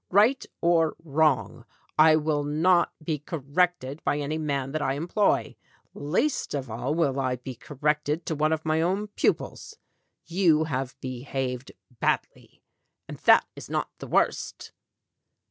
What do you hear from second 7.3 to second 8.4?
be corrected to